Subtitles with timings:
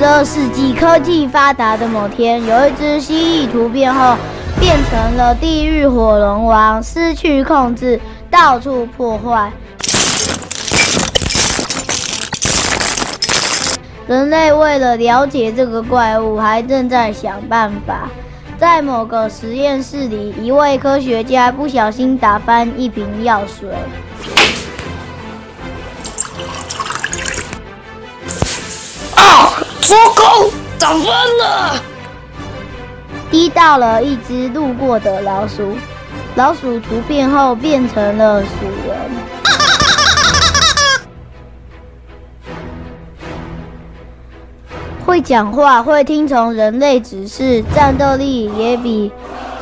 [0.00, 4.16] 十二世纪科技发达的某天，有一只蜥蜴突变后
[4.58, 8.00] 变成了地狱火龙王，失去控制，
[8.30, 9.52] 到处破坏。
[14.06, 18.08] 人类为了了解这个怪物，还正在想办法。
[18.58, 23.68] 在某个实验室里，一位科学家不小心打翻一瓶药水。
[29.90, 29.96] 啊！
[29.96, 30.22] 糟糕，
[30.78, 31.04] 打翻
[31.38, 31.82] 了！
[33.30, 35.76] 滴到了一只路过的老鼠，
[36.36, 38.48] 老鼠突变后变成了鼠
[38.86, 38.96] 人。
[45.04, 49.10] 会讲话，会听从人类指示，战斗力也比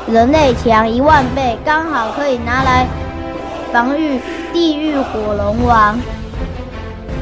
[0.06, 2.86] 人类强一万倍，刚好可以拿来
[3.72, 4.20] 防御
[4.52, 5.98] 地狱火龙王。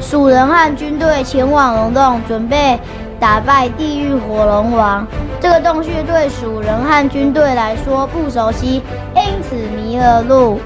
[0.01, 2.79] 鼠人和军队前往龙洞，准备
[3.19, 5.05] 打败地狱火龙王。
[5.39, 8.81] 这个洞穴对鼠人和军队来说不熟悉，
[9.15, 10.59] 因此迷了路。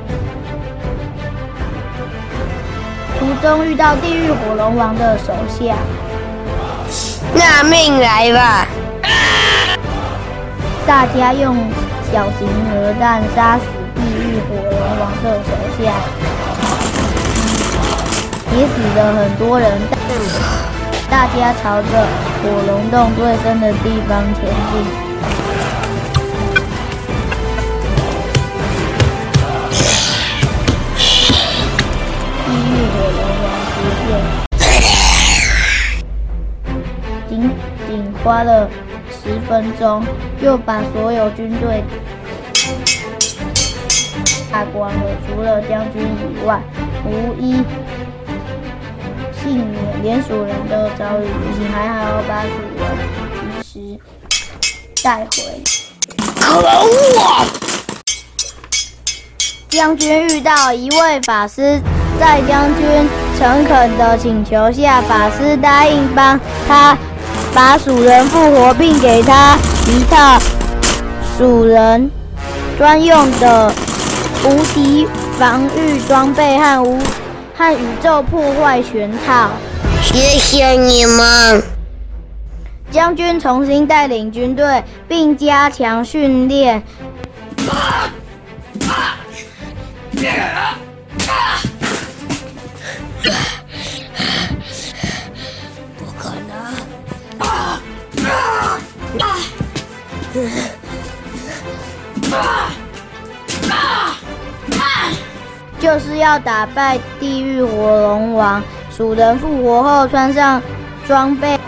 [3.19, 5.75] 途中遇到地狱火龙王的手下。
[7.33, 8.67] 拿命来吧！
[10.85, 11.55] 大家用
[12.11, 13.63] 小型核弹杀死
[13.95, 15.93] 地狱火龙王的手下，
[18.53, 19.71] 也死了很多人。
[21.09, 21.87] 大家朝着
[22.41, 24.73] 火龙洞最深的地方前进。
[32.45, 34.09] 地狱火龙王出现。
[37.29, 37.31] 仅
[37.87, 37.89] 仅
[38.23, 38.69] 花了
[39.09, 40.03] 十分钟，
[40.41, 41.83] 就把所有军队
[44.51, 46.59] 打光了，除了将军以外，
[47.05, 47.63] 无一
[49.43, 50.03] 幸免。
[50.03, 52.83] 连鼠人都遭遇不幸，还好把鼠人
[53.63, 55.61] 及时带回。
[56.39, 57.45] 可恶！
[59.69, 61.79] 将军遇到一位法师，
[62.19, 63.07] 在将军
[63.39, 66.97] 诚恳的请求下，法师答应帮他。
[67.53, 70.39] 把鼠人复活，并给他一套
[71.37, 72.09] 鼠人
[72.77, 73.69] 专用的
[74.45, 75.05] 无敌
[75.37, 76.97] 防御装备和无
[77.61, 79.51] 和宇宙破坏全套。
[80.01, 81.61] 谢谢你们！
[82.89, 86.81] 将军重新带领军队，并加强训练。
[105.81, 107.67] 就是要打败地狱火
[108.01, 108.61] 龙王。
[108.91, 110.61] 鼠人复活后，穿上
[111.07, 111.59] 装备，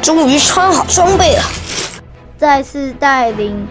[0.00, 1.42] 终于穿好装备了。
[2.38, 3.68] 再次带领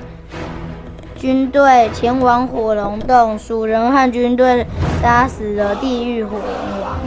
[1.17, 3.37] 军队前往火龙洞。
[3.39, 4.67] 鼠人和军队
[5.01, 6.99] 杀死了地狱火龙王。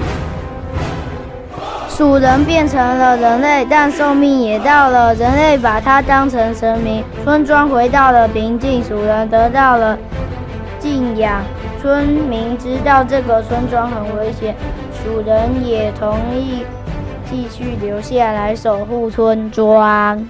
[1.88, 5.14] 鼠人变成了人类，但寿命也到了。
[5.14, 7.04] 人类把他当成神明。
[7.22, 9.96] 村庄回到了平静，鼠人得到了
[10.78, 11.42] 敬仰。
[11.80, 14.54] 村民知道这个村庄很危险，
[14.92, 16.64] 蜀人也同意
[17.30, 20.28] 继续留下来守护村庄。